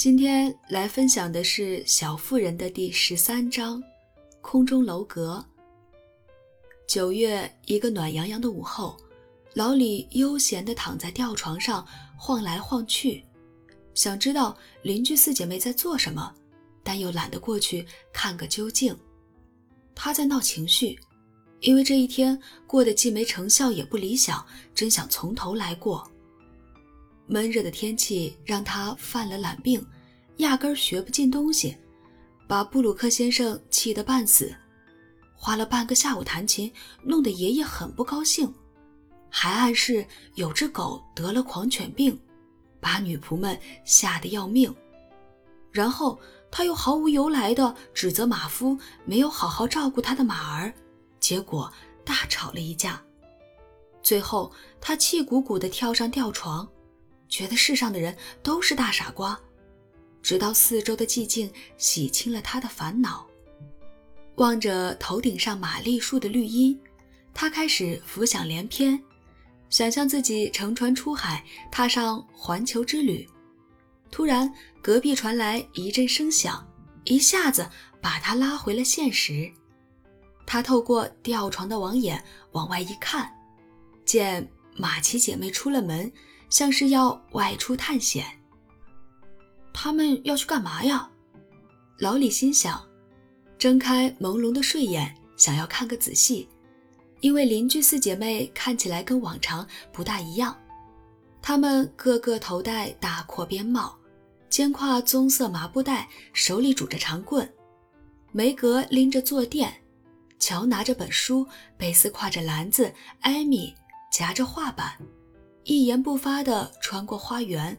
[0.00, 3.78] 今天来分享的是《小妇人》的第十三章
[4.40, 5.44] 《空中楼阁》。
[6.88, 8.96] 九月一个暖洋洋的午后，
[9.52, 11.86] 老李悠闲地躺在吊床上
[12.16, 13.22] 晃来晃去，
[13.92, 16.34] 想知道邻居四姐妹在做什么，
[16.82, 18.96] 但又懒得过去看个究竟。
[19.94, 20.98] 他在闹情绪，
[21.60, 24.42] 因为这一天过得既没成效也不理想，
[24.74, 26.10] 真想从头来过。
[27.26, 29.80] 闷热的天气让他犯了懒病，
[30.40, 31.76] 压根儿学不进东西，
[32.46, 34.54] 把布鲁克先生气得半死。
[35.34, 36.70] 花了半个下午弹琴，
[37.02, 38.52] 弄得爷爷很不高兴，
[39.30, 42.20] 还暗示有只狗得了狂犬病，
[42.78, 44.74] 把女仆们吓得要命。
[45.72, 46.18] 然后
[46.50, 50.72] 他又毫无由来地指责马夫没有好好照顾他的马儿，
[51.18, 51.72] 结果
[52.04, 53.02] 大吵了一架。
[54.02, 56.68] 最后他气鼓鼓地跳上吊床。
[57.28, 59.38] 觉得世上的人都是大傻瓜，
[60.22, 63.26] 直到四周的寂静洗清了他的烦恼。
[64.36, 66.78] 望着头顶上玛丽树的绿荫，
[67.34, 69.00] 他开始浮想联翩，
[69.68, 73.28] 想象自己乘船出海，踏上环球之旅。
[74.10, 76.66] 突然，隔壁传来一阵声响，
[77.04, 77.68] 一下子
[78.00, 79.50] 把他拉回了现实。
[80.46, 83.30] 他透过吊床的网眼往外一看，
[84.04, 86.10] 见马奇姐妹出了门。
[86.50, 88.26] 像是要外出探险。
[89.82, 91.08] 他们要去干嘛呀？
[92.00, 92.86] 老李心想，
[93.56, 96.46] 睁开朦胧的睡眼，想要看个仔细，
[97.20, 100.54] 因为邻居四姐妹看起来跟往常不大一样。
[101.40, 103.96] 她们个个头戴大阔边帽，
[104.50, 107.50] 肩挎棕色麻布袋，手里拄着长棍。
[108.32, 109.72] 梅格拎着坐垫，
[110.38, 111.46] 乔拿着本书，
[111.78, 112.92] 贝斯挎着篮子，
[113.22, 113.74] 艾米
[114.12, 114.92] 夹着画板。
[115.64, 117.74] 一言不发地穿过花园，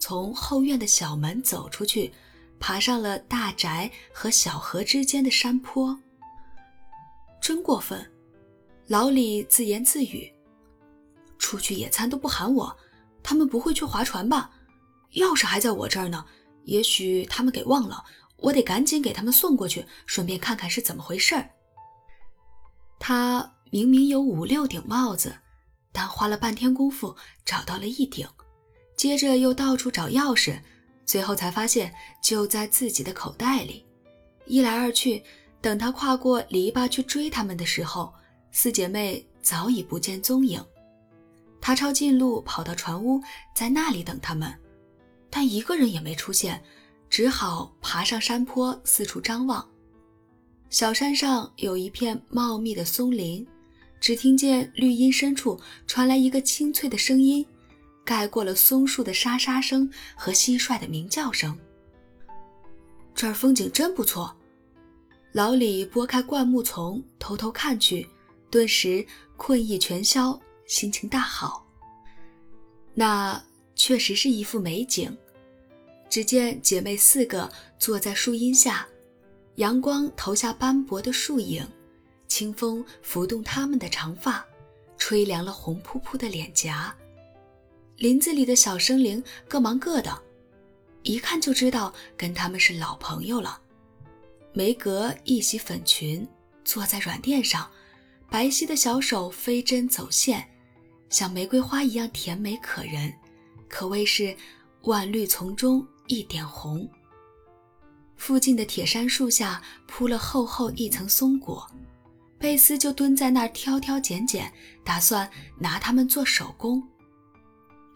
[0.00, 2.12] 从后院的小门走出去，
[2.58, 5.96] 爬上了大宅和小河之间的山坡。
[7.40, 8.10] 真过分，
[8.88, 10.32] 老李自言自语。
[11.38, 12.76] 出去野餐都不喊我，
[13.22, 14.50] 他们不会去划船吧？
[15.12, 16.24] 钥匙还在我这儿呢，
[16.64, 18.04] 也许他们给忘了，
[18.38, 21.48] 我得赶紧给他们送过去，顺便看看是怎么回事儿。
[22.98, 25.32] 他明明有五六顶帽子。
[25.92, 28.24] 但花了半天功夫找到了一顶，
[29.00, 30.60] 接着又到处找钥匙，
[31.06, 31.90] 最后才发现
[32.22, 33.82] 就在自己的口袋里。
[34.44, 35.22] 一来二去，
[35.58, 38.12] 等他跨过篱笆去追他们的时候，
[38.52, 40.62] 四姐妹早已不见踪影。
[41.62, 43.18] 他抄近路跑到船屋，
[43.54, 44.54] 在那里等他们，
[45.30, 46.62] 但一个人也没出现，
[47.08, 49.66] 只好爬上山坡四处张望。
[50.68, 53.48] 小山上有一片茂密的松林。
[53.98, 57.46] 只听见绿荫深处传来一个清脆的声音，
[58.10, 61.56] 盖过了松树的沙沙声和蟋蟀的鸣叫声。
[63.14, 64.36] 这儿风景真不错。
[65.30, 68.04] 老李拨开灌木丛，偷偷看去，
[68.50, 69.06] 顿时
[69.36, 71.64] 困意全消，心情大好。
[72.94, 73.40] 那
[73.76, 75.16] 确实是一幅美景。
[76.08, 77.48] 只见姐妹四个
[77.78, 78.88] 坐在树荫下，
[79.54, 81.64] 阳光投下斑驳的树影。
[82.26, 84.44] 清风拂动她们的长发，
[84.98, 86.92] 吹凉了红扑扑的脸颊。
[88.00, 90.22] 林子里的小生灵各忙各的，
[91.02, 93.60] 一看就知道跟他们是老朋友了。
[94.54, 96.26] 梅格一袭粉裙，
[96.64, 97.70] 坐在软垫上，
[98.30, 100.48] 白皙的小手飞针走线，
[101.10, 103.12] 像玫瑰花一样甜美可人，
[103.68, 104.34] 可谓是
[104.84, 106.88] 万绿丛中一点红。
[108.16, 111.70] 附近的铁杉树下铺了厚厚一层松果。
[112.38, 114.50] 贝斯就蹲在那儿挑挑拣拣，
[114.82, 116.82] 打算拿它们做手工。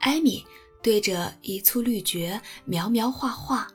[0.04, 0.44] 艾米
[0.82, 3.66] 对着一簇绿蕨描描画画，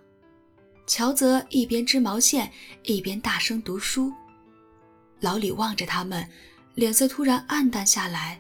[0.86, 2.52] 乔则一边织毛线
[2.84, 4.14] 一边大声读书。
[5.20, 6.30] 老李望着他们，
[6.76, 8.40] 脸色突然暗淡下来。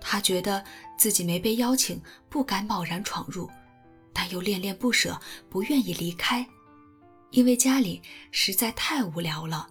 [0.00, 0.64] 他觉得
[0.96, 3.46] 自己没被邀请，不该贸然闯入，
[4.14, 6.48] 但又恋恋不舍，不愿意离开，
[7.32, 8.00] 因为家里
[8.30, 9.68] 实在太无聊了。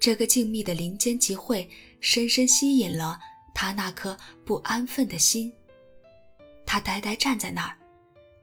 [0.00, 1.70] 这个静谧的林间集会，
[2.00, 3.20] 深深吸引了
[3.54, 5.52] 他那颗不安分的心。
[6.74, 7.76] 他呆呆站在那儿，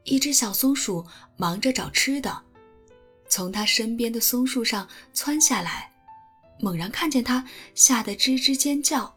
[0.05, 1.05] 一只小松鼠
[1.35, 2.41] 忙着找吃的，
[3.27, 5.91] 从他身边的松树上窜下来，
[6.57, 7.45] 猛然看见他，
[7.75, 9.13] 吓得吱吱尖叫。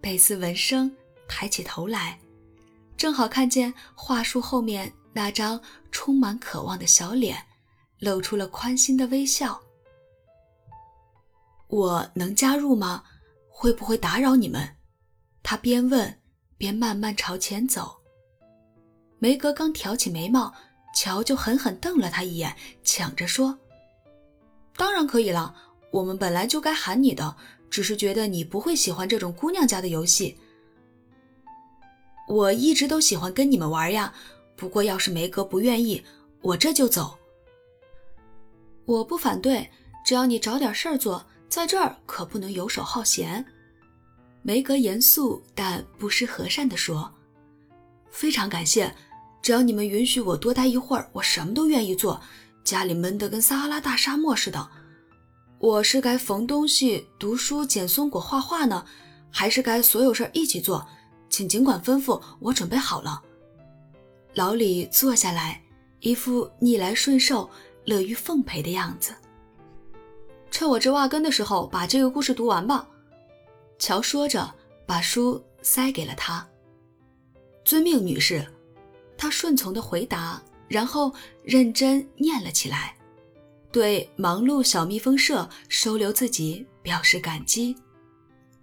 [0.00, 0.90] 贝斯闻声
[1.28, 2.18] 抬起头来，
[2.96, 5.62] 正好看见桦树后面那张
[5.92, 7.46] 充满渴望的小脸，
[8.00, 9.60] 露出了宽心的微笑。
[11.68, 13.04] 我能加入吗？
[13.48, 14.68] 会不会打扰你们？
[15.44, 16.20] 他边问
[16.58, 17.99] 边慢慢朝前走。
[19.20, 20.52] 梅格刚挑起眉毛，
[20.94, 23.58] 乔就狠狠瞪了他一眼，抢着说
[24.76, 25.54] ：“当然可以了，
[25.92, 27.36] 我们本来就该喊你的，
[27.68, 30.38] 只是觉得你不会喜欢这种姑娘家的游戏。
[32.26, 34.14] 我一直都喜欢跟你们玩呀，
[34.56, 36.02] 不过要是梅格不愿意，
[36.40, 37.18] 我这就走。
[38.86, 39.70] 我不反对，
[40.02, 43.44] 只要你找点事儿做，在这儿可不能游手好闲。”
[44.42, 47.12] 梅格严肃但不失和善地说
[48.10, 48.90] ：“非常感谢。”
[49.42, 52.20] 只要你们允许我多待一会儿，我什么都愿意做。
[52.62, 54.68] 家里闷得跟撒哈拉大沙漠似的，
[55.58, 58.84] 我是该缝东西、读书、捡松果、画画呢，
[59.30, 60.86] 还是该所有事儿一起做？
[61.30, 63.22] 请尽管吩咐，我准备好了。
[64.34, 65.62] 老李坐下来，
[66.00, 67.48] 一副逆来顺受、
[67.84, 69.14] 乐于奉陪的样子。
[70.50, 72.86] 趁我这挖根的时候，把这个故事读完吧。
[73.78, 74.52] 乔说着，
[74.86, 76.46] 把书塞给了他。
[77.64, 78.46] 遵命，女士。
[79.20, 81.12] 他顺从的回答，然后
[81.44, 82.96] 认真念了起来，
[83.70, 87.76] 对忙碌小蜜蜂社收留自己表示感激。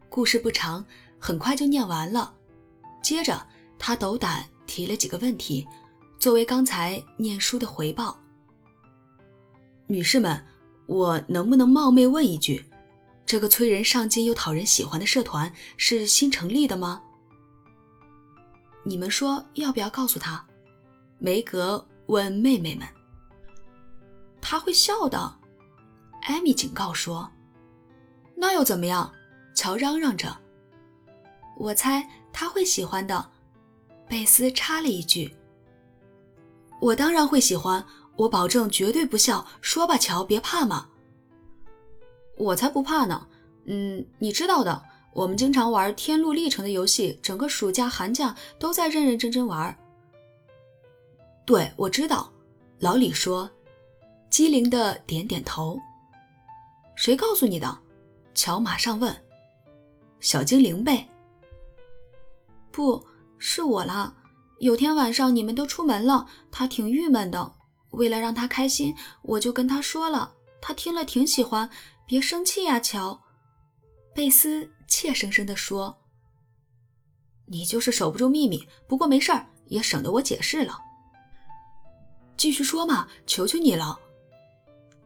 [0.10, 0.84] 故事不长，
[1.20, 2.34] 很快就念完了。
[3.04, 3.46] 接着，
[3.78, 5.68] 他斗胆提了几个问题，
[6.18, 8.20] 作为刚才念书的回报。
[9.86, 10.44] 女士们，
[10.88, 12.66] 我能不能冒昧问一句，
[13.28, 17.04] 这个催人上进又讨人喜欢的社团是新成立的吗？
[18.88, 20.42] 你们说要不要告诉他？
[21.20, 22.88] 梅格问妹妹们。
[24.40, 25.36] 他会笑的，
[26.22, 27.30] 艾米警告说。
[28.34, 29.12] 那又怎么样？
[29.54, 30.34] 乔嚷嚷着。
[31.58, 33.30] 我猜他会喜欢的，
[34.08, 35.36] 贝斯插了一句。
[36.80, 37.86] 我当然会喜欢，
[38.16, 39.46] 我保证绝对不笑。
[39.60, 40.88] 说吧，乔，别怕嘛。
[42.38, 43.28] 我才不怕呢。
[43.66, 44.82] 嗯，你知道的。
[45.14, 49.76] 我们经常玩《天路历程》的游戏，整个暑假、寒假都在认认真真玩。
[51.46, 52.32] 对，我知道。
[52.80, 53.50] 老李说，
[54.30, 55.80] 机灵的点点头。
[56.96, 57.80] 谁告诉你的？
[58.36, 59.16] 乔马上问。
[60.20, 61.08] 小精灵呗。
[62.72, 63.04] 不
[63.40, 64.14] 是我啦。
[64.60, 67.54] 有天晚上你们都出门了，他挺郁闷的。
[67.92, 70.34] 为了让他开心，我就跟他说了。
[70.62, 71.70] 他听了挺喜欢。
[72.06, 73.22] 别生气呀，乔。
[74.14, 74.70] 贝斯。
[74.88, 75.98] 怯生生地说
[77.46, 80.80] ：“你就是守不住秘密，不过没事儿，也省得我解释了。
[82.36, 84.00] 继续说嘛，求求你了。”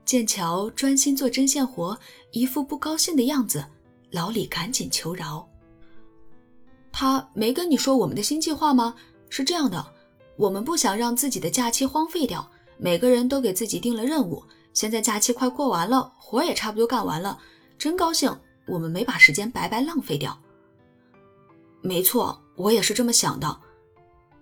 [0.06, 1.98] 剑桥专心做针线活，
[2.32, 3.66] 一副不高兴的样子。
[4.12, 5.48] 老李赶紧求饶
[6.92, 8.96] ：“他没跟你说我们的新计划吗？
[9.30, 9.94] 是这样的，
[10.36, 14.44] 我们不想让自己的假期荒废掉，每个人都给自己定了任务。
[14.74, 17.40] 现在假期快过完了，活也差不多干完了，
[17.78, 18.38] 真高兴。”
[18.68, 20.38] 我们没把时间白白浪费掉。
[21.82, 23.58] 没错，我也是这么想的。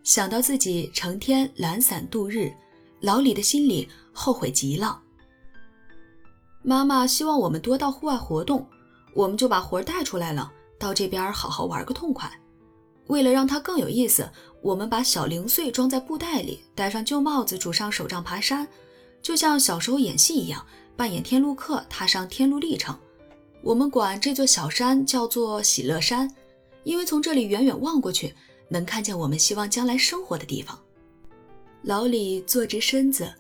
[0.04, 2.52] 想到自己成天懒散度日，
[3.02, 5.02] 老李的心里后悔极了。
[6.62, 8.68] 妈妈希望我们多到户外活动，
[9.14, 12.30] 我们就把活带出来了，到这边好好玩个痛快。
[13.08, 14.30] 为了让它更有意思，
[14.62, 18.68] 我们把小零碎装在布袋里，戴上旧帽子，拄上手杖爬山，
[19.22, 20.66] 就像小时候演戏一样，
[20.96, 22.98] 扮演天路客，踏上天路历程。
[23.62, 26.30] 我们管这座小山叫做喜乐山，
[26.84, 28.34] 因为从这里远远望过去，
[28.70, 30.80] 能看见我们希望将来生活的地方。
[31.82, 33.34] 老李坐直身子，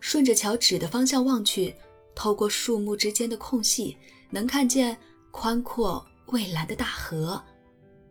[0.00, 1.74] 顺着桥指的方向望去，
[2.14, 3.96] 透过树木之间的空隙，
[4.30, 4.96] 能看见
[5.30, 7.42] 宽阔蔚蓝的大河，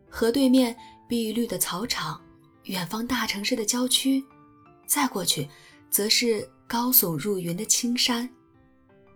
[0.10, 0.76] 河对面
[1.08, 2.22] 碧绿的草场，
[2.66, 4.24] 远方大城市的郊区，
[4.86, 5.48] 再过去，
[5.90, 8.30] 则是高耸入云的青山。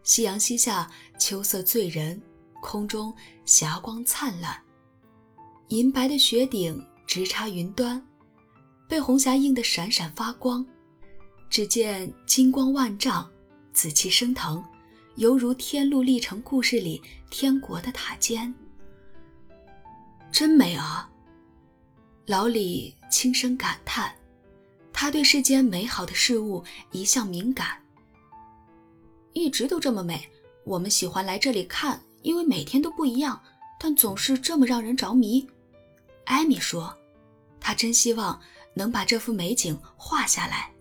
[0.06, 2.22] 夕阳西下，秋色醉人，
[2.62, 3.12] 空中
[3.44, 4.56] 霞光灿烂，
[5.70, 8.00] 银白的雪顶直插云端，
[8.88, 10.64] 被红霞映得闪闪发光。
[11.50, 13.28] 只见金光万丈，
[13.74, 14.64] 紫气升腾，
[15.16, 18.54] 犹如《天路历程》故事里天国的塔尖。
[20.32, 21.10] 真美啊！
[22.28, 24.14] 老李轻声感叹，
[24.94, 27.82] 他对世间美好的事物一向敏感。
[29.36, 30.30] 一直都这么美，
[30.64, 33.40] 我们喜欢来这里看，因为每天都不一样，
[33.78, 35.46] 但总是这么让人着迷。
[36.24, 36.98] 艾米说
[37.60, 38.40] ：“她真希望
[38.74, 40.72] 能把这幅美景画下来。”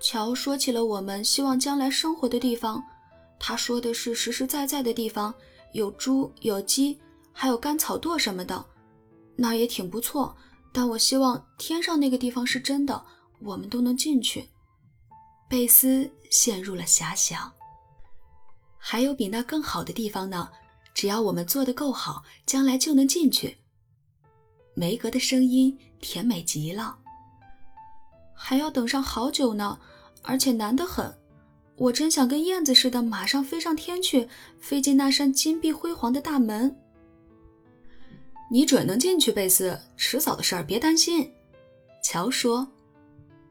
[0.00, 2.82] 乔说起了我们希望将来生活的地方，
[3.38, 5.32] 他说的是实实在在的地方，
[5.74, 6.98] 有猪，有鸡，
[7.32, 8.64] 还有干草垛什么的，
[9.36, 10.34] 那也挺不错。
[10.72, 13.04] 但我希望天上那个地方是真的，
[13.40, 14.48] 我们都能进去。
[15.50, 17.52] 贝斯陷入了遐想。
[18.78, 20.48] 还有比那更好的地方呢，
[20.94, 23.58] 只要我们做得够好，将来就能进去。
[24.74, 26.96] 梅格的声音甜美极了。
[28.32, 29.76] 还要等上好久呢，
[30.22, 31.12] 而且难得很。
[31.74, 34.28] 我真想跟燕子似的，马上飞上天去，
[34.60, 36.78] 飞进那扇金碧辉煌的大门。
[38.52, 41.32] 你准能进去，贝斯，迟早的事儿，别担心。
[42.04, 42.70] 乔说：“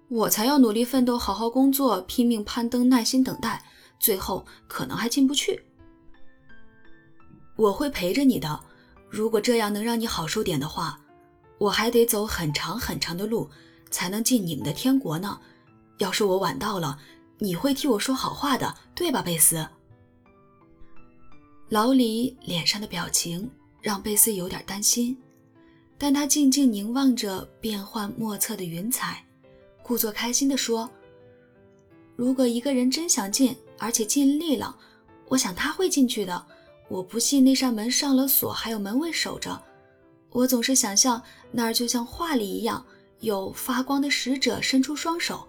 [0.09, 3.63] 我才要努力奋斗，好好工作，拼命攀登，耐心等待，
[3.99, 5.63] 最后可能还进不去。
[7.55, 8.59] 我会陪着你的。
[9.09, 10.99] 如果这样能让你好受点的话，
[11.57, 13.49] 我还得走很长很长的路，
[13.89, 15.39] 才能进你们的天国呢。
[15.99, 16.99] 要是我晚到了。”
[17.41, 19.65] 你会替我说好话的，对吧，贝斯？
[21.69, 23.49] 老李脸上的表情
[23.81, 25.17] 让贝斯有点担心，
[25.97, 29.23] 但他静静凝望着变幻莫测的云彩，
[29.89, 30.87] 故作开心地说
[32.15, 34.77] ：“如果一个人真想进，而且尽力了，
[35.27, 36.45] 我想他会进去的。
[36.89, 39.59] 我不信那扇门上了锁，还有门卫守着。
[40.29, 41.19] 我总是想象
[41.51, 42.85] 那儿就像画里一样，
[43.21, 45.43] 有发光的使者伸出双手。”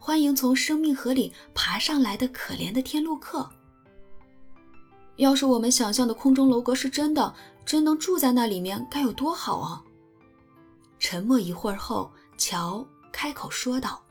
[0.00, 3.46] 欢迎从生命河里爬上来的可怜的天路客。
[5.16, 7.34] 要是我们想象的空中楼阁是真的，
[7.66, 9.84] 真能住在那里面，该有多好啊！
[10.98, 12.82] 沉默一会儿后，乔
[13.14, 14.02] 开口说道：“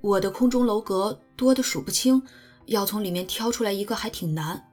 [0.00, 2.22] 我的空中楼阁多得数不清，
[2.66, 4.64] 要从里面挑出来一个还挺难。”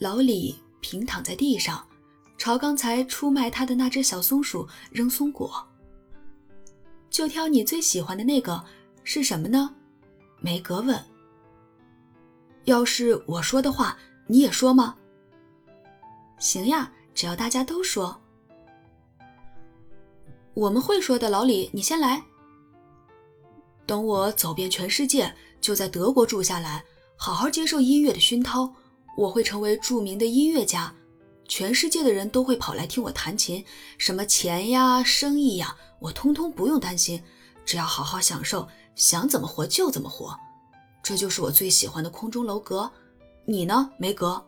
[0.00, 1.86] 老李平躺在地上，
[2.36, 5.64] 朝刚才出卖他的那只小松鼠扔松果。
[7.10, 8.64] 就挑你最喜欢的那个，
[9.04, 9.72] 是什么呢？
[10.40, 11.00] 梅格问。
[12.64, 14.96] 要是我说的话，你也说吗？
[16.40, 18.20] 行呀，只要大家都说。
[20.58, 22.20] 我们会说的，老李，你先来。
[23.86, 26.84] 等我走遍全世界，就在德国住下来，
[27.14, 28.68] 好好接受音乐的熏陶，
[29.16, 30.92] 我会成为著名的音乐家。
[31.46, 33.64] 全世界的人都会跑来听我弹琴，
[33.98, 37.22] 什么钱呀、生意呀，我通通不用担心，
[37.64, 40.36] 只要好好享受，想怎么活就怎么活。
[41.04, 42.90] 这就是我最喜欢的空中楼阁。
[43.44, 44.44] 你呢，梅格？